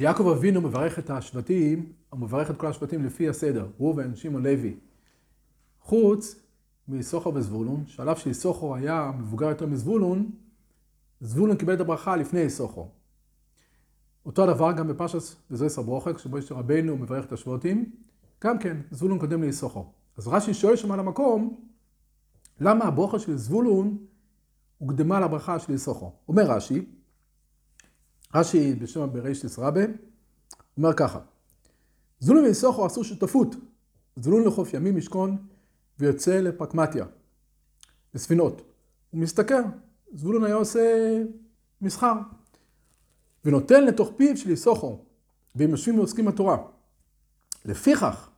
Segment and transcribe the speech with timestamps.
[0.00, 4.76] כשיעקב אבינו מברך את השבטים, הוא מברך את כל השבטים לפי הסדר, ראובן, שמעון, לוי.
[5.80, 6.40] חוץ
[6.88, 10.30] מיסוכר וזבולון, שעל אף שיסוכר היה מבוגר יותר מזבולון,
[11.20, 12.82] זבולון קיבל את הברכה לפני יסוכר.
[14.26, 17.90] אותו הדבר גם בפרשס וזויסר ברוכק, שבו יש רבנו מברך את השבטים,
[18.44, 19.82] גם כן, זבולון קודם ליסוכר.
[20.16, 21.60] אז רש"י שואל שם על המקום,
[22.60, 23.98] למה הברוכה של זבולון
[24.78, 26.08] הוקדמה לברכה של יסוכר?
[26.28, 26.84] אומר רש"י,
[28.34, 29.80] רש"י בשם בריש רבה,
[30.76, 31.18] אומר ככה,
[32.20, 33.54] זבולון ויסוכר עשו שותפות,
[34.16, 35.36] זבולון לחוף ימים משכון
[35.98, 37.04] ויוצא לפרקמטיה,
[38.14, 38.62] לספינות.
[39.10, 39.62] הוא מסתכל,
[40.14, 41.16] זבולון היה עושה
[41.80, 42.14] מסחר,
[43.44, 44.94] ונותן לתוך פיו של יסוכר,
[45.54, 46.56] והם יושבים ועוסקים בתורה.
[47.64, 48.30] לפיכך,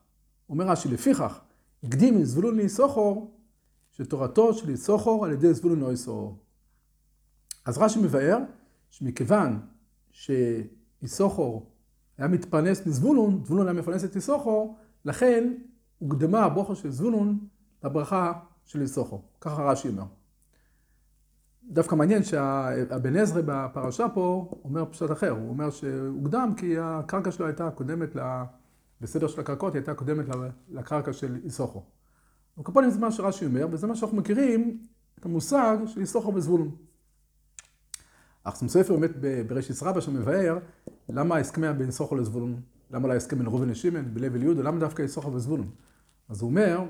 [0.48, 1.40] אומר רש"י, לפיכך,
[1.84, 3.14] הקדים מזבולון ליסוכר,
[3.92, 6.34] שתורתו של יסוכר על ידי זבולון לא.
[7.64, 8.38] אז רש"י מבאר
[8.90, 9.60] שמכיוון
[10.12, 11.58] שיסוכר
[12.18, 14.64] היה מתפרנס מזבולון, זבולון היה מפרנס את יסוכר,
[15.04, 15.52] לכן
[15.98, 17.38] הוקדמה הבוכר של זבולון
[17.84, 18.32] לברכה
[18.64, 19.16] של יסוכר.
[19.40, 20.04] ככה רש"י אומר.
[21.64, 27.46] דווקא מעניין שהבן עזרא בפרשה פה אומר פשוט אחר, הוא אומר שהוקדם כי הקרקע שלו
[27.46, 28.16] הייתה קודמת,
[29.00, 30.24] בסדר של הקרקעות היא הייתה קודמת
[30.68, 31.82] לקרקע של איסוכו.
[32.58, 34.78] וקפונים זה מה שרש"י אומר, וזה מה שאנחנו מכירים,
[35.18, 36.70] את המושג של איסוכו וזבולון.
[38.44, 39.10] אך ספר באמת
[39.46, 40.58] בראשית רבה שמבאר
[41.08, 45.02] למה ההסכם בין איסוכו לזבולון, למה לא ההסכם בין ראובן לשמן, בלב אליהודה, למה דווקא
[45.02, 45.70] איסוכו וזבולון.
[46.28, 46.84] אז הוא אומר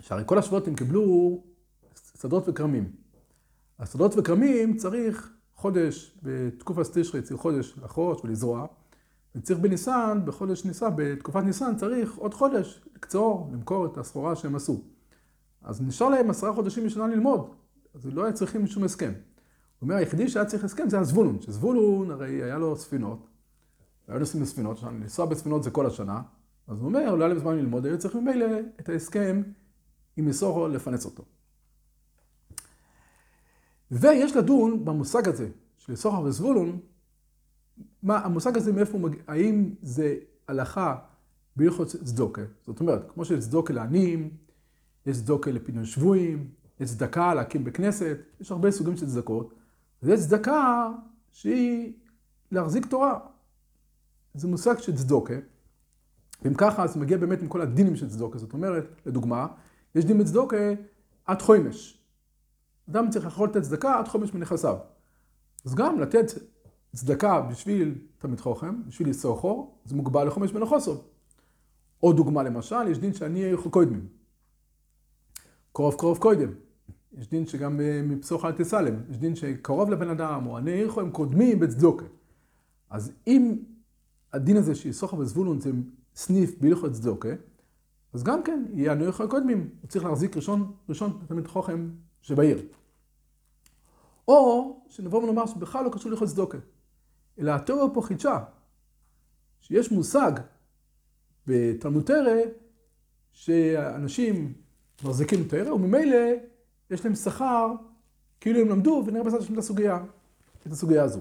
[0.00, 1.42] שהרי כל השבועות הם קיבלו
[2.20, 2.92] שדות וכרמים.
[3.78, 8.66] השדות וכרמים צריך חודש, בתקופת תשרי צריך חודש לחרוש ולזרוע,
[9.34, 14.80] וצריך בניסן, בחודש ניסן, בתקופת ניסן צריך עוד חודש לקצור, למכור את הסחורה שהם עשו.
[15.62, 17.50] אז נשאר להם עשרה חודשים בשנה ללמוד,
[17.94, 19.12] אז לא היה צריכים שום הסכם.
[19.78, 23.26] הוא אומר, היחידי שהיה צריך הסכם זה הזבולון, שזבולון הרי היה לו ספינות,
[24.08, 26.22] היו נוסעים בספינות, לנסוע בספינות זה כל השנה,
[26.68, 28.46] אז הוא אומר, לא היה להם זמן ללמוד, היו צריכים ממילא
[28.80, 29.42] את ההסכם
[30.16, 31.24] עם יסורו לפנץ אותו.
[33.90, 36.80] ויש לדון במושג הזה של סוחר וזבולון,
[38.02, 40.16] מה המושג הזה מאיפה הוא מגיע, האם זה
[40.48, 40.96] הלכה
[41.56, 44.30] בהלכות צדוקה, זאת אומרת, כמו שיש צדוקה לעניים,
[45.06, 46.48] יש צדוקה לפינוי שבויים,
[46.80, 49.54] יש צדקה להקים בכנסת, יש הרבה סוגים של צדקות,
[50.02, 50.90] ויש צדקה
[51.32, 51.92] שהיא
[52.52, 53.18] להחזיק תורה.
[54.34, 55.34] זה מושג של צדוקה,
[56.42, 59.46] ואם ככה אז מגיע באמת עם כל הדינים של צדוקה, זאת אומרת, לדוגמה,
[59.94, 60.56] יש דין בצדוקה
[61.26, 61.98] עד חומש.
[62.90, 64.76] אדם צריך יכול לתת צדקה עד חומש מנכסיו.
[65.64, 66.26] אז גם לתת
[66.96, 71.02] צדקה בשביל תלמיד חוכם, בשביל חור, זה מוגבל לחומש מנכוסו.
[72.00, 74.08] עוד דוגמה למשל, יש דין שאני אהיה קוידמים.
[75.72, 76.50] קרוב קרוב קוידם.
[77.18, 81.00] יש דין שגם אה, מפסוח אל תסלם, יש דין שקרוב לבן אדם, או עני עירכו,
[81.00, 82.04] הם קודמים בצדוקה.
[82.90, 83.58] אז אם
[84.32, 85.70] הדין הזה שיסוחר וזבולון זה
[86.14, 87.28] סניף בהלכות צדוקה,
[88.12, 89.70] אז גם כן, יהיה עני עירכו קודמים.
[89.80, 91.90] הוא צריך להחזיק ראשון, ראשון תלמיד חוכם
[92.22, 92.62] שבעיר.
[94.28, 96.58] או שנבוא ונאמר שבכלל לא קשור להלכות צדוקה,
[97.38, 98.38] אלא התיאוריה פה חידשה,
[99.60, 100.32] שיש מושג
[101.46, 102.34] בתלמוד תרא
[103.32, 104.52] שאנשים
[105.04, 106.18] מחזיקים תרא וממילא
[106.90, 107.72] יש להם שכר
[108.40, 110.04] כאילו הם למדו ונראה בעזרת השם את הסוגיה,
[110.66, 111.20] את הסוגיה הזו.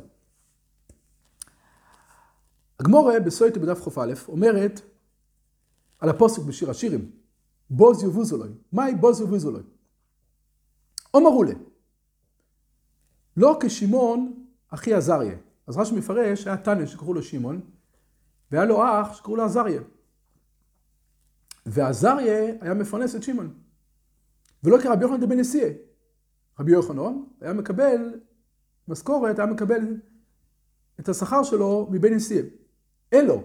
[2.79, 4.81] הגמורה בסויטה בדף ח"א אומרת
[5.99, 7.11] על הפוסק בשיר השירים,
[7.69, 9.63] בוז יובוזולוי, מהי בוז יובוזולוי?
[11.11, 11.53] עומר לה.
[13.37, 15.37] לא כשמעון אחי עזריה.
[15.67, 17.61] אז רש"י מפרש, היה תנא שקראו לו שמעון,
[18.51, 19.81] והיה לו אח שקראו לו עזריה.
[21.65, 23.53] ועזריה היה מפרנס את שמעון.
[24.67, 25.69] ולא כרבי יוחנן דבן נשיאה.
[26.59, 28.19] רבי יוחנן היה מקבל
[28.87, 29.97] משכורת, היה מקבל
[30.99, 32.43] את השכר שלו מבן נשיאה.
[33.13, 33.43] אלו,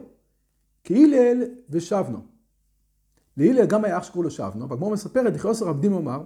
[0.84, 2.26] כהילל ושבנו.
[3.36, 6.24] להילל גם היה אח שקראו לו שבנו, והגמור מספרת, לכי עושר עבדים אמר,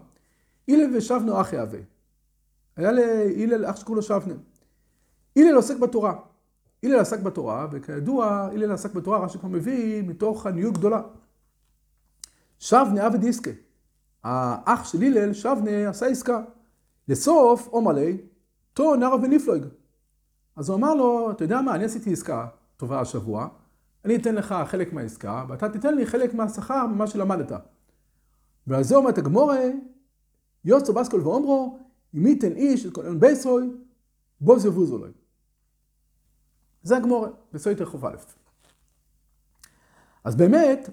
[0.69, 1.83] הלל ושבנו אחי אבי.
[2.77, 4.35] היה להלל אח שקראו לו שבנה.
[5.37, 6.19] הלל עוסק בתורה.
[6.83, 11.03] הלל עסק בתורה, וכידוע, הלל עסק בתורה, רש"י כבר מביא מתוך עניות גדולה.
[12.59, 13.51] שבנה עבד עסקה.
[14.27, 16.41] האח של הלל, שבנה, עשה עסקה.
[17.09, 18.19] לסוף, עומר לי,
[18.73, 19.65] תו נער ונפלוג.
[20.57, 22.47] אז הוא אמר לו, אתה יודע מה, אני עשיתי עסקה
[22.77, 23.49] טובה השבוע,
[24.05, 27.53] אני אתן לך חלק מהעסקה, ואתה תיתן לי חלק מהשכר ממה שלמדת.
[28.67, 29.61] ועל זה אומרת הגמורה,
[30.65, 31.79] יוסו בסקול ואומרו,
[32.15, 33.71] אם ייתן איש את כל אין בייסרוי,
[34.41, 35.07] בו זבוזו לו.
[36.83, 38.17] זה הגמורה, בסויטר חוב א'.
[40.25, 40.91] אז באמת,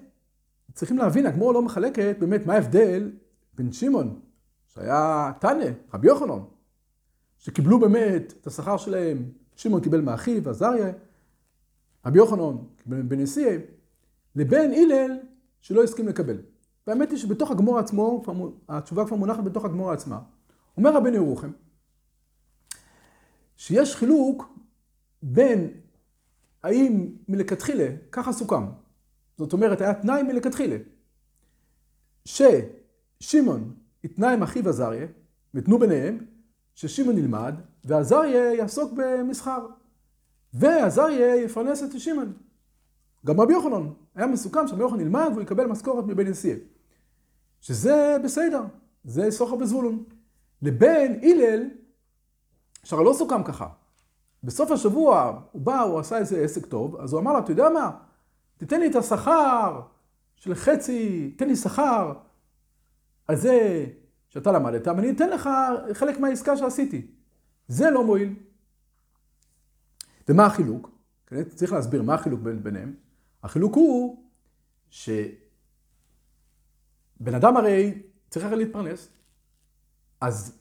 [0.72, 3.10] צריכים להבין, הגמורה לא מחלקת באמת מה ההבדל
[3.56, 4.20] בין שמעון,
[4.74, 6.42] שהיה תנא, רבי יוחנן,
[7.38, 10.92] שקיבלו באמת את השכר שלהם, שמעון קיבל מאחיו, עזריה,
[12.06, 12.56] רבי יוחנן
[12.86, 13.56] בנשיאה,
[14.36, 15.18] לבין הלל
[15.60, 16.36] שלא הסכים לקבל.
[16.86, 18.22] והאמת היא שבתוך הגמור עצמו,
[18.68, 20.20] התשובה כבר מונחת בתוך הגמור עצמה.
[20.76, 21.50] אומר רבנו ירוחם,
[23.56, 24.58] שיש חילוק
[25.22, 25.70] בין
[26.62, 28.64] האם מלכתחילה, ככה סוכם,
[29.38, 30.76] זאת אומרת היה תנאי מלכתחילה,
[33.24, 33.74] ששמעון
[34.04, 35.06] יתנה עם אחיו עזריה,
[35.54, 36.18] ותנו ביניהם,
[36.74, 37.54] ששמעון ילמד,
[37.84, 39.66] ועזריה יעסוק במסחר.
[40.54, 42.32] ועזריה יפרנס את שמעון.
[43.26, 46.56] גם רבי יוחנן, היה מסוכם שרבי יוחנן ילמד והוא יקבל משכורת מבן נשיאה.
[47.60, 48.62] שזה בסדר,
[49.04, 50.04] זה סוחר בזבולון.
[50.62, 51.70] לבין הלל,
[52.84, 53.68] שהרי לא סוכם ככה.
[54.44, 57.68] בסוף השבוע הוא בא, הוא עשה איזה עסק טוב, אז הוא אמר לה, אתה יודע
[57.68, 57.90] מה?
[58.56, 59.80] תיתן לי את השכר
[60.36, 62.12] של חצי, תן לי שכר
[63.28, 63.86] על זה
[64.28, 65.48] שאתה למדת, ואני אתן לך
[65.92, 67.06] חלק מהעסקה שעשיתי.
[67.68, 68.34] זה לא מועיל.
[70.28, 70.90] ומה החילוק?
[71.26, 72.94] כן, צריך להסביר מה החילוק ביניהם.
[73.42, 74.24] החילוק הוא
[74.90, 75.14] שבן
[77.36, 79.08] אדם הרי צריך הרי להתפרנס.
[80.20, 80.58] אז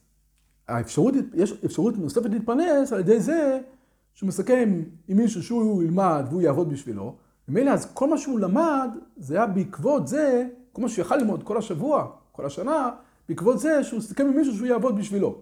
[0.68, 3.60] האפשרות, יש אפשרות נוספת להתפרנס על ידי זה
[4.13, 7.15] שהוא מסכם עם מישהו שהוא ילמד והוא יעבוד בשבילו.
[7.48, 11.44] ומילא אז כל מה שהוא למד, זה היה בעקבות זה, כל מה שהוא יכל ללמוד
[11.44, 12.90] כל השבוע, כל השנה,
[13.30, 15.42] בעקבות זה שהוא סיכם עם מישהו שהוא יעבוד בשבילו.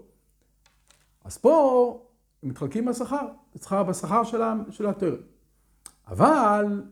[1.23, 2.05] אז פה
[2.43, 4.23] הם מתחלקים בשכר, בשכר, בשכר
[4.69, 5.15] של התואר.
[6.07, 6.83] אבל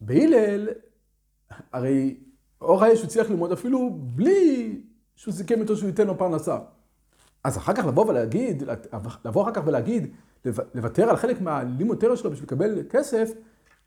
[0.00, 0.68] בהלל,
[1.72, 2.16] הרי
[2.60, 4.80] אור האש הצליח ללמוד אפילו בלי
[5.16, 6.58] שהוא סיכם איתו שהוא ייתן לו פרנסה.
[7.44, 8.62] אז אחר כך לבוא ולהגיד,
[9.24, 10.14] לבוא אחר כך ולהגיד,
[10.74, 13.30] לוותר על חלק מהלימוד תרא שלו בשביל לקבל כסף,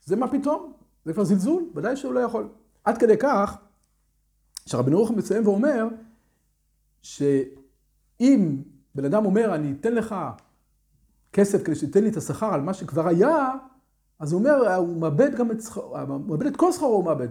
[0.05, 0.73] זה מה פתאום?
[1.05, 2.47] זה כבר זלזול, ודאי שהוא לא יכול.
[2.83, 3.57] עד כדי כך,
[4.69, 5.87] שרבי נורחם מסיים ואומר,
[7.01, 8.61] שאם
[8.95, 10.15] בן אדם אומר, אני אתן לך
[11.33, 13.49] כסף כדי שתיתן לי את השכר על מה שכבר היה,
[14.19, 17.27] אז הוא אומר, הוא מאבד גם את שכרו, הוא מאבד את כל שכרו הוא מאבד.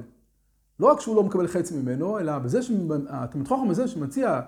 [0.81, 4.41] לא רק שהוא לא מקבל חצי ממנו, אלא בזה שהתלמיד חוכם הזה שמציע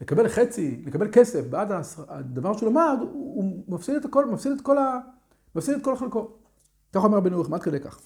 [0.00, 1.72] לקבל חצי, לקבל כסף בעד
[2.08, 4.98] הדבר שהוא למד, הוא מפסיד את הכל, מפסיד את כל, ה...
[5.54, 6.30] מפסיד את כל חלקו.
[6.92, 8.00] כך אומר רבנו יוחנן, עד כדי כך.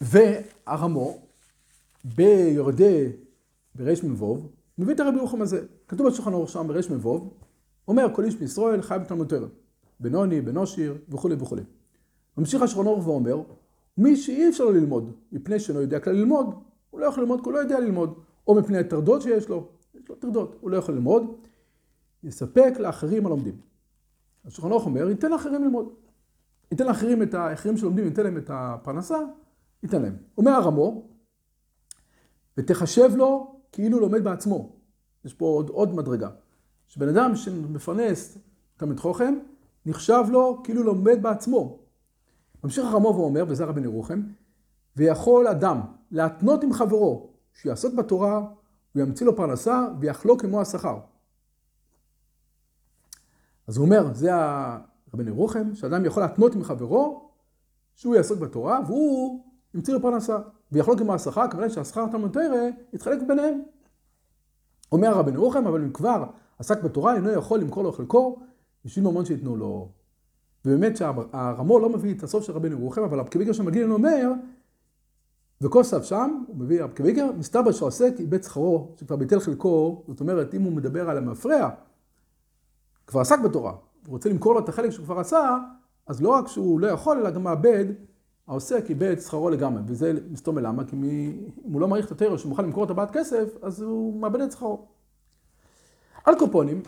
[0.00, 1.18] והרמו,
[2.04, 3.08] ביורדי
[3.74, 5.66] בריש מבוב, מביא את הרבי יוחנן הזה.
[5.88, 7.34] כתוב בשולחן ערוך שם מבוב,
[7.88, 9.46] אומר כל איש מישראל חי בתלמוד תורה.
[10.00, 11.62] בנוני, בנושיר וכולי וכולי.
[12.38, 13.42] ממשיך השולחן ערוך ואומר,
[13.98, 16.46] מי שאי אפשר ללמוד, מפני שאינו יודע כלל ללמוד,
[16.90, 18.14] הוא לא יכול ללמוד כי הוא לא יודע ללמוד.
[18.46, 21.22] או מפני הטרדות שיש לו, יש לו טרדות, הוא לא יכול ללמוד,
[22.22, 23.56] יספק לאחרים הלומדים.
[24.44, 25.88] השולחן ערוך אומר, ייתן לאחרים ללמוד.
[26.70, 29.18] ייתן לאחרים את האחרים שלומדים, ייתן להם את הפרנסה,
[29.82, 30.16] ייתן להם.
[30.38, 31.08] אומר הרמו,
[32.58, 34.72] ותחשב לו כאילו לומד בעצמו.
[35.24, 36.30] יש פה עוד, עוד מדרגה.
[36.88, 38.38] שבן אדם שמפרנס
[38.76, 39.34] תלמיד חוכם,
[39.86, 41.78] נחשב לו כאילו לומד בעצמו.
[42.64, 44.22] ממשיך הרמו ואומר, וזה רבי ירוחם,
[44.96, 48.38] ויכול אדם להתנות עם חברו שיעסוק בתורה,
[48.92, 50.98] הוא ימציא לו פרנסה ויחלוק עמו השכר.
[53.66, 54.30] אז הוא אומר, זה
[55.14, 57.30] רבנו ירוחם, שאדם יכול להתנות עם חברו
[57.94, 59.44] שהוא יעסוק בתורה והוא
[59.74, 60.38] ימציא לו פרנסה.
[60.72, 63.62] ויחלוק עמו השכר, כמובן שהשכר תלמוד תרא יתחלק ביניהם.
[64.92, 66.24] אומר רבנו ירוחם, אבל אם כבר
[66.58, 68.38] עסק בתורה, אינו יכול למכור לו חלקו
[68.84, 69.88] בשביל ממון שייתנו לו.
[70.64, 74.32] ובאמת שהרמו לא מביא את הסוף של רבנו ירוחם, אבל הפקיביקר שמגיע לנו אומר,
[75.60, 80.54] וכוסף שם, הוא מביא רב קוויגר, מסתבר שעוסק איבד שכרו, שכבר ביטל חלקו, זאת אומרת,
[80.54, 81.70] אם הוא מדבר על המפרע,
[83.06, 85.58] כבר עסק בתורה, הוא רוצה למכור לו את החלק שהוא כבר עשה,
[86.06, 87.84] אז לא רק שהוא לא יכול, אלא גם מאבד,
[88.46, 90.84] העוסק איבד שכרו לגמרי, וזה מסתום למה?
[90.84, 91.32] כי אם
[91.62, 94.52] הוא לא מעריך את הטרור שהוא מוכן למכור את הבעת כסף, אז הוא מאבד את
[94.52, 94.86] שכרו.
[96.24, 96.82] על קופונים,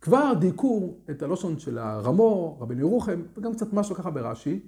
[0.00, 4.60] כבר דייקו את הלושון של הרמו, רבנו ירוחם, וגם קצת משהו ככה ברש"י,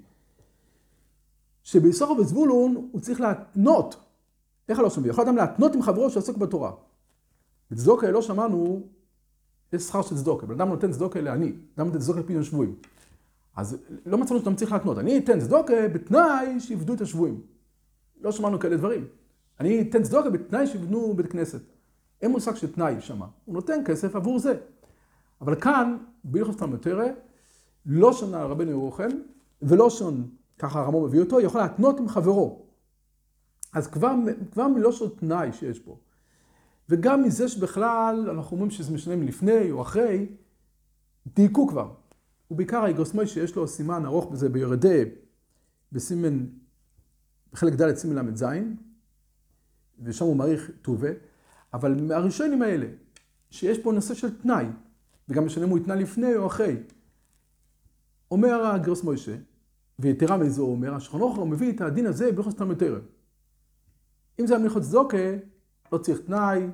[1.62, 3.96] שביששכר וזבולון הוא צריך להתנות,
[4.68, 5.10] איך שומעים?
[5.10, 6.72] יכול אדם להתנות עם חברו שעוסק בתורה.
[7.70, 8.82] בצדוקה לא שמענו,
[9.72, 12.76] יש שכר של צדוקה, בן אדם נותן צדוקה לעני, אדם נותן צדוקה לפי שבויים.
[13.60, 17.40] אז לא מצאנו שאתה צריך להתנות, אני אתן צדוקה בתנאי שיבדו את השבויים.
[18.20, 19.06] לא שמענו כאלה דברים.
[19.60, 21.60] אני אתן צדוקה בתנאי שיבנו בית כנסת.
[22.22, 24.54] אין מושג של תנאי שמה, הוא נותן כסף עבור זה.
[25.40, 27.04] אבל כאן, בהלכות תלמוד תרא,
[27.86, 29.08] לא שונה רבנו ירוחם,
[29.62, 32.62] ולא שון ככה הרמו מביא אותו, יכול להתנות עם חברו.
[33.72, 34.14] אז כבר,
[34.52, 35.96] כבר מלושן תנאי שיש פה.
[36.88, 40.26] וגם מזה שבכלל אנחנו אומרים שזה משנה מלפני או אחרי,
[41.26, 41.99] דייקו כבר.
[42.50, 45.04] ובעיקר האגרוסמוי שיש לו סימן ארוך בזה ביורדי,
[45.92, 46.46] בסימן,
[47.52, 48.44] בחלק ד' סימן ל"ז,
[50.02, 51.08] ושם הוא מעריך טובה,
[51.74, 52.86] אבל מהראשונים האלה,
[53.50, 54.66] שיש פה נושא של תנאי,
[55.28, 56.76] וגם משנה אם הוא התנה לפני או אחרי,
[58.30, 59.36] אומר הגרוס מוישה,
[59.98, 63.00] ויתרה מזו הוא אומר, ערוך מביא את הדין הזה בהלכות תלמוד תורה.
[64.40, 65.16] אם זה היה מלכות צדוקה,
[65.92, 66.66] לא צריך תנאי,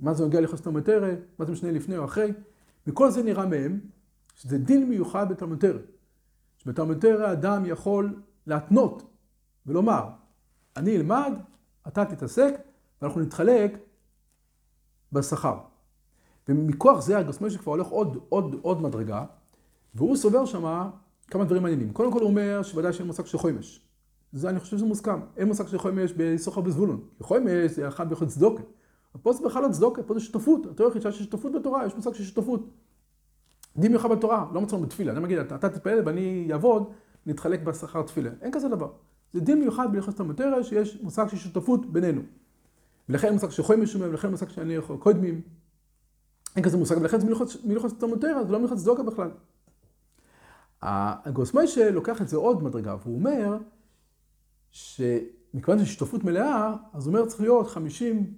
[0.00, 2.32] מה זה נוגע להלכות תלמוד תורה, מה זה משנה לפני או אחרי.
[2.86, 3.80] וכל זה נראה מהם
[4.34, 5.64] שזה דין מיוחד בתלמוד.
[6.58, 9.02] שבתלמוד תורה אדם יכול להתנות
[9.66, 10.08] ולומר,
[10.76, 11.32] אני אלמד,
[11.88, 12.54] אתה תתעסק,
[13.02, 13.78] ואנחנו נתחלק
[15.12, 15.58] בשכר.
[16.48, 19.24] ומכוח זה הגוסמוישה כבר הולך עוד, עוד, עוד מדרגה,
[19.94, 20.90] והוא סובר שמה
[21.26, 21.92] כמה דברים מעניינים.
[21.92, 23.80] קודם כל הוא אומר שוודאי שאין מושג של חומש.
[24.32, 25.20] זה אני חושב שזה מוסכם.
[25.36, 27.00] אין מושג של חומש בסוחר בזבולון.
[27.20, 28.62] חומש זה אחד ביכול צדוקה.
[29.22, 30.66] פה זה בכלל לא צדוקה, פה זה שותפות.
[30.66, 32.68] התורה היחידה של שותפות בתורה, יש מושג של שותפות.
[33.76, 35.12] דין מיוחד בתורה, לא מצאנו בתפילה.
[35.12, 36.92] אני מגיד, אתה, אתה תתפלל ואני אעבוד,
[37.26, 38.30] נתחלק בשכר תפילה.
[38.40, 38.92] אין כזה דבר.
[39.32, 42.22] זה דין מיוחד בהלכות המטרה שיש מושג של שותפות בינינו.
[43.08, 45.40] ולכן אין מושג של חומש ולכן מושג שאני יכול קודמים.
[46.56, 47.26] אין כזה מושג, ולכן זה
[47.64, 49.30] מלכות המטרה, זה לא מלכות צדוקה בכלל.
[50.82, 53.58] הגוס מיישה לוקח את זה עוד מדרגה, והוא אומר
[54.70, 58.34] שמכיוון שיש שותפות מלאה, אז הוא אומר צריך להיות 50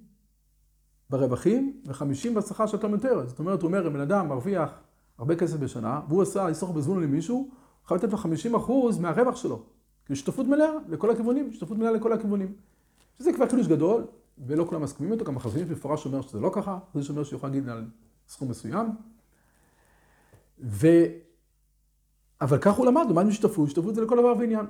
[1.09, 3.05] ברווחים ו-50 בשכר של תלמוד.
[3.25, 4.79] זאת אומרת, הוא אומר, אם בן אדם מרוויח
[5.17, 7.49] הרבה כסף בשנה, והוא עשה לסחור בזבולון למישהו,
[7.85, 9.63] חייב לתת לו 50 אחוז מהרווח שלו.
[10.05, 12.53] כי שותפות מלאה לכל הכיוונים, שותפות מלאה לכל הכיוונים.
[13.19, 14.05] שזה כבר חידוש גדול,
[14.37, 17.49] ולא כולם מסכימים איתו, גם החזונים במפורש אומר שזה לא ככה, זה אומר שהוא יכול
[17.49, 17.85] להגיד על
[18.27, 18.87] סכום מסוים.
[20.59, 20.87] ו...
[22.41, 24.65] אבל כך הוא למד, למד משותפות, שותפות זה לכל דבר ועניין.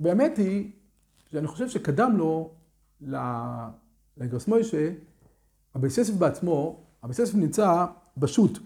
[0.00, 0.72] והאמת היא,
[1.30, 2.50] שאני חושב שקדם לו
[4.16, 4.92] לגרס מוישה,
[5.76, 8.58] אבי ססף בעצמו, אבי ססף נמצא בשו"ת,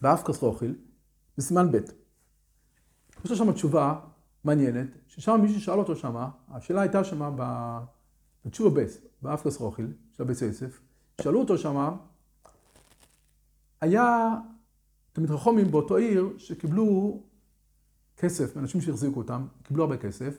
[0.00, 0.74] באפקוס רוחיל,
[1.38, 1.78] בסימן ב'.
[3.24, 4.00] יש שם תשובה
[4.44, 7.30] מעניינת, ששם מישהו שאל אותו שמה, השאלה הייתה שמה
[8.46, 8.86] בתשובה ב',
[9.22, 10.80] באפקוס רוחיל, של אבי ססף,
[11.20, 11.96] שאלו אותו שמה,
[13.80, 14.34] היה
[15.12, 17.20] תלמיד חכמים באותו עיר שקיבלו
[18.16, 20.38] כסף מאנשים שהחזיקו אותם, קיבלו הרבה כסף,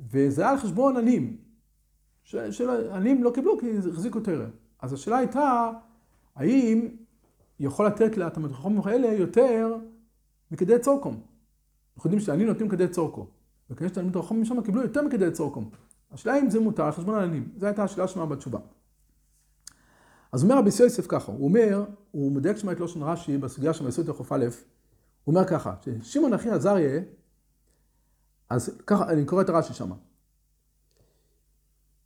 [0.00, 1.36] וזה היה על חשבון עניים.
[2.24, 4.50] שעניים לא קיבלו כי החזיקו תרם.
[4.80, 5.70] אז השאלה הייתה,
[6.34, 6.88] האם
[7.60, 9.76] יכול לתת לתלמיד החכמים האלה יותר
[10.50, 11.20] מכדי צורקום?
[11.96, 13.26] אנחנו יודעים שעניים נותנים כדי צורקו,
[13.70, 15.70] וכנראה שתלמיד החכמים שם קיבלו יותר מכדי צורקום.
[16.12, 17.48] השאלה אם זה מותר על חשבון העניים.
[17.56, 18.58] זו הייתה השאלה שלמה בתשובה.
[20.32, 23.84] אז אומר רבי יוסף ככה, הוא אומר, הוא מדייק שמה את לושן רש"י בסוגיה של
[23.84, 24.44] מייסוד לחוף א',
[25.24, 27.00] הוא אומר ככה, ששמעון אחי עזריה,
[28.50, 29.94] אז ככה, אני קורא את הרש"י שמה.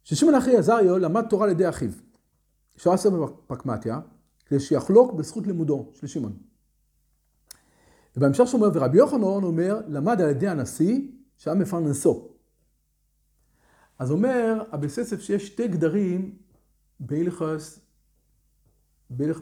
[0.05, 1.91] ששמעון אחי עזריה למד תורה על ידי אחיו,
[2.77, 4.01] שהיה ספר פקמטיה,
[4.47, 6.37] כדי שיחלוק בזכות לימודו של שמעון.
[8.17, 11.01] ובהמשך שאומר, ורבי יוחנן אומר, למד על ידי הנשיא
[11.37, 12.29] שהיה מפרנסו.
[13.99, 16.37] אז אומר אבססף שיש שתי גדרים
[17.01, 17.79] בהלכות,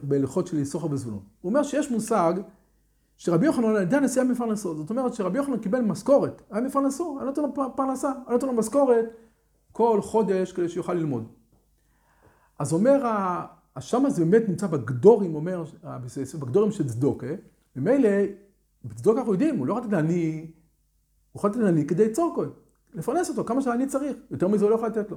[0.03, 1.23] בהלכות של סוחר וזבולון.
[1.41, 2.35] הוא אומר שיש מושג
[3.17, 4.77] שרבי יוחנן על ידי הנשיא היה מפרנסו.
[4.77, 8.53] זאת אומרת שרבי יוחנן קיבל משכורת, היה מפרנסו, היה נותן לו פרנסה, היה נותן לו
[8.53, 9.05] משכורת
[9.73, 11.29] כל חודש כדי שיוכל ללמוד.
[12.59, 13.03] אז אומר,
[13.81, 15.65] שם זה באמת נמצא בגדורים, אומר,
[16.41, 17.27] בגדורים של צדוקה,
[17.77, 18.09] ומילא,
[18.85, 20.51] בצדוקה אנחנו יודעים, הוא לא יכול לתת לעני,
[21.33, 22.47] הוא יכול לתת לעני כדי צורקוי,
[22.95, 25.17] לפרנס אותו כמה שאני צריך, יותר מזה הוא לא יכול לתת לו.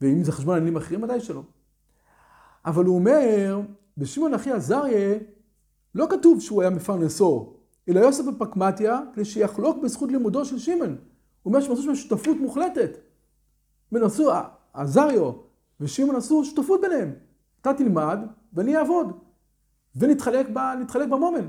[0.00, 1.42] ואם זה חשבון עניינים אחרים, ודאי שלא.
[2.64, 3.60] אבל הוא אומר,
[3.98, 5.18] בשמעון אחי עזריה,
[5.94, 7.56] לא כתוב שהוא היה מפרנסו,
[7.88, 10.88] אלא יוסף בפקמטיה, כדי שיחלוק בזכות לימודו של שמעון.
[10.88, 10.96] הוא
[11.44, 12.98] אומר שהם עשו שם שותפות מוחלטת.
[13.92, 14.30] ונעשו,
[14.72, 15.32] עזריו
[15.80, 17.12] ושמעון עשו שותפות ביניהם.
[17.60, 18.18] אתה תלמד
[18.52, 19.12] ואני אעבוד.
[19.96, 20.58] ונתחלק ב,
[21.10, 21.48] במומן.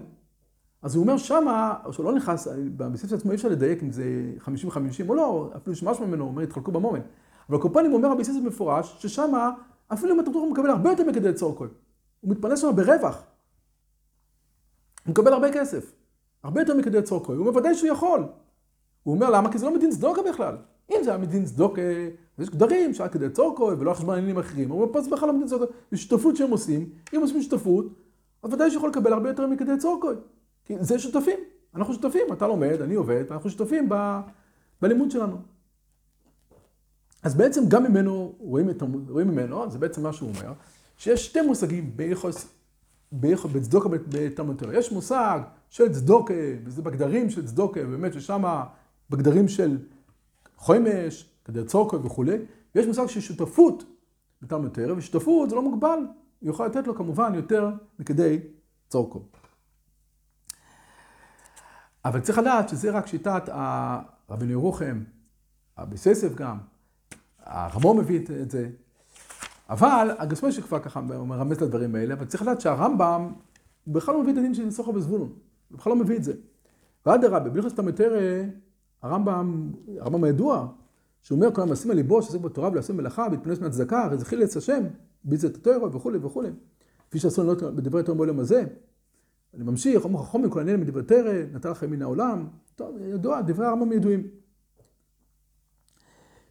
[0.82, 4.03] אז הוא אומר שמה, או שלא נכנס, בספר עצמו אי אפשר לדייק אם זה
[4.46, 4.48] 50-50
[5.10, 7.00] או לא, אפילו שמשמע ממנו, הוא אומר, התחלקו במומן.
[7.50, 9.51] אבל קופונים אומר רבי סיסס מפורש, ששמה,
[9.94, 11.70] אפילו אם אתה מקבל הרבה יותר מכדי צורקול.
[12.22, 13.24] הוא מתפרנס שם ברווח.
[15.05, 15.94] הוא מקבל הרבה כסף.
[16.44, 17.34] הרבה יותר מכדי צורקו.
[17.34, 18.24] הוא מוודא שהוא יכול.
[19.03, 19.51] הוא אומר למה?
[19.51, 20.58] כי זה לא מדין צדוקה בכלל.
[20.91, 21.82] אם זה היה מדין צדוקה,
[22.39, 24.71] יש גדרים שהיה כדי צורקו ולא על חשבון עניינים אחרים.
[24.71, 25.73] אומר פה זה בכלל לא צדוקה.
[25.91, 26.89] זה שותפות שהם עושים.
[27.15, 27.85] אם עושים שותפות,
[28.43, 30.09] אז ודאי שיכול לקבל הרבה יותר מכדי צורקו.
[30.65, 31.39] כי זה שותפים.
[31.75, 32.33] אנחנו שותפים.
[32.33, 34.19] אתה לומד, אני עובד, אנחנו שותפים ב...
[34.81, 35.37] בלימוד שלנו.
[37.23, 40.53] אז בעצם גם ממנו, רואים, את, רואים ממנו, זה בעצם מה שהוא אומר,
[40.97, 42.47] שיש שתי מושגים ביחס
[43.51, 44.77] בצדוקה בתלמוד תורה.
[44.77, 45.39] יש מושג
[45.69, 48.43] של צדוקה, וזה בגדרים של צדוקה, באמת ששם
[49.09, 49.77] בגדרים של
[50.57, 52.37] חומש, כדי צורקה וכולי,
[52.75, 53.83] ויש מושג של שותפות
[54.41, 55.99] בתלמוד תורה, ושותפות זה לא מוגבל,
[56.41, 58.39] היא יכולה לתת לו כמובן יותר מכדי
[58.89, 59.21] צורקו.
[62.05, 63.49] אבל צריך לדעת שזה רק שיטת
[64.29, 65.03] רבי ירוחם,
[65.77, 66.57] הביססף גם,
[67.39, 68.69] הרמו מביא את זה,
[69.69, 73.33] אבל הגסמי שכבר ככה מרמז את הדברים האלה, אבל צריך לדעת שהרמב"ם
[73.83, 75.29] הוא בכלל לא מביא את הדין של סוחר וזבולון,
[75.69, 76.33] הוא בכלל לא מביא את זה.
[77.05, 78.15] ואדרבה, בהלכות סתם יותר,
[79.01, 80.67] הרמב"ם, הרמב"ם הידוע,
[81.25, 84.58] שהוא אומר כל המעשים על ליבו, שעוסק בתורה ולעשה מלאכה, והתפרנס מהצדקה, הרי זה חילץ
[84.58, 84.84] השם,
[85.24, 86.50] ביזה את התוירו וכולי וכולי.
[87.10, 88.63] כפי שעשו לנו בדברי תורה בעולם הזה.
[89.53, 92.48] אני ממשיך, אומר חכמים כל הנהנה מדברי תרא, נתן לכם מן העולם.
[92.75, 94.27] טוב, ידוע, דברי הרמב"ם ידועים.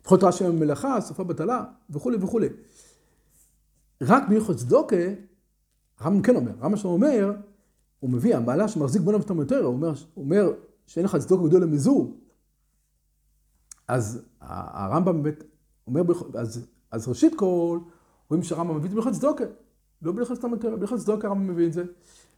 [0.00, 2.49] לפחות רש"י במלאכה, סופה בטלה, וכולי וכולי.
[4.02, 4.97] רק בהלכות צדוקה,
[5.99, 7.33] הרמב"ם כן אומר, הרמב"ם שלו אומר,
[8.00, 10.52] הוא מביא, המעלה שמחזיק בו נפתם יותר, הוא אומר, הוא אומר
[10.87, 12.24] שאין לך צדוקה גדול למזור.
[13.88, 15.44] אז הרמב"ם באמת
[15.86, 16.02] אומר,
[16.34, 17.78] אז, אז ראשית כל,
[18.30, 19.44] רואים שהרמב"ם מביא את בהלכות צדוקה,
[20.02, 21.84] לא בהלכות סתם יותר, בהלכות צדוקה הרמב"ם מביא את זה.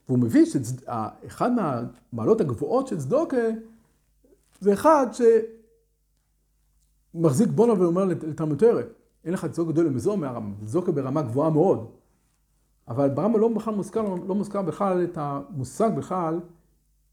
[0.09, 3.37] והוא מביא שאחד מהמעלות הגבוהות של צדוקה,
[4.61, 5.07] זה אחד
[7.15, 8.83] שמחזיק בונו ואומר לתלמותרא,
[9.25, 11.91] אין לך צדוקה גדול למזור מהרמב"ם, צדוקה ברמה גבוהה מאוד.
[12.89, 16.41] אבל ברמב"ם לא בכלל מוזכר, לא מוזכר בכלל את המושג בכלל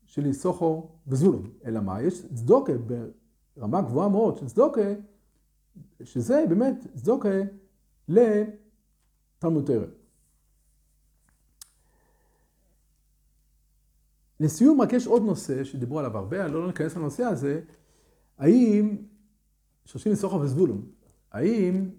[0.06, 2.02] של איסוכו וזולום, אלא מה?
[2.02, 2.74] יש צדוקה
[3.58, 4.82] ברמה גבוהה מאוד של צדוקה,
[6.04, 7.30] שזה באמת צדוקה
[8.08, 9.86] לתלמוד תרא.
[14.40, 17.62] לסיום רק יש עוד נושא שדיברו עליו הרבה, לא ניכנס לנושא הזה,
[18.38, 18.98] האם,
[19.86, 20.86] שושין איסוכו וזבולום,
[21.32, 21.90] האם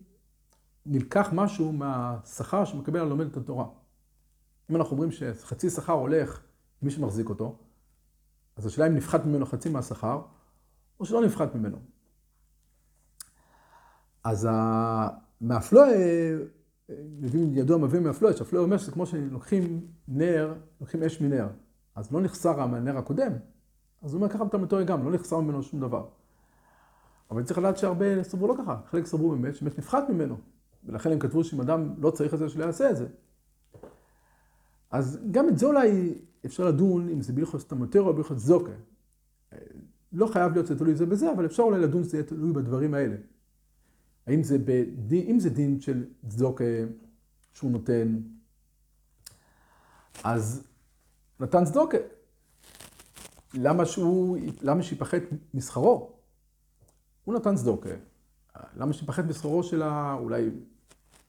[0.87, 3.67] נלקח משהו מהשכר שמקבל הלומד את התורה.
[4.71, 6.43] אם אנחנו אומרים שחצי שכר הולך
[6.83, 7.59] מי שמחזיק אותו,
[8.57, 10.23] אז השאלה אם נפחת ממנו חצי מהשכר,
[11.01, 11.77] או שלא נפחת ממנו.
[14.25, 14.49] אז
[15.41, 15.89] מהפלואה,
[17.33, 21.49] ידוע מביא מהפלואה, שהפלואה אומר שזה כמו שלוקחים נר, לוקחים אש מנר,
[21.95, 23.33] אז לא נחסר מהנר הקודם,
[24.03, 26.09] אז הוא אומר ככה בתלמוד גם, לא נחסר ממנו שום דבר.
[27.31, 30.37] אבל צריך לדעת שהרבה סברו לא ככה, חלק סברו באמת שבאמת נפחת ממנו,
[30.85, 33.07] ולכן הם כתבו שאם אדם לא צריך את זה, שלא יעשה את זה.
[34.91, 36.15] אז גם את זה אולי
[36.47, 38.73] אפשר לדון אם זה בהלכות סתמותרו או בהלכות זוקה.
[40.15, 42.95] לא חייב להיות זה תלוי זה בזה, אבל אפשר אולי לדון שזה יהיה תלוי בדברים
[42.95, 43.17] האלה.
[44.27, 46.65] האם זה, בדין, אם זה דין של צדוקה
[47.55, 48.17] שהוא נותן,
[50.25, 50.67] אז
[51.41, 51.99] נתן צדוקה.
[53.55, 55.23] למה שהוא, למה שיפחת
[55.55, 56.13] משכרו?
[57.25, 57.91] הוא נתן צדוקה.
[58.77, 60.17] למה שיפחת משכרו של ה...
[60.21, 60.51] אולי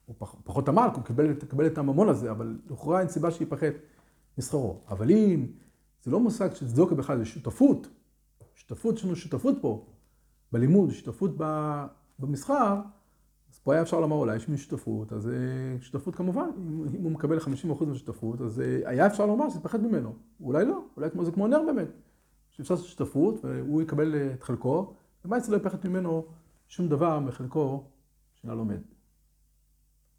[0.05, 3.73] הוא פח, פחות עמל, הוא קיבל, קיבל את הממון הזה, אבל לכאורה אין סיבה שיפחת
[4.37, 4.81] משכרו.
[4.87, 5.47] אבל אם
[6.03, 7.87] זה לא מושג של צדוקה בכלל, זה שותפות,
[8.69, 9.85] שותפות, יש שותפות פה,
[10.51, 11.31] בלימוד, שותפות
[12.19, 12.81] במסחר,
[13.51, 15.29] אז פה היה אפשר לומר אולי יש מין שותפות, אז
[15.81, 20.13] שותפות כמובן, אם, הוא מקבל 50% מהשותפות, אז היה אפשר לומר שזה פחד ממנו.
[20.41, 21.87] אולי לא, אולי זה כמו נר באמת.
[22.49, 24.93] שאפשר לעשות שותפות והוא יקבל את חלקו,
[25.25, 26.25] ומה אצלו לא יפחד ממנו
[26.67, 27.83] שום דבר מחלקו
[28.33, 28.79] של הלומד.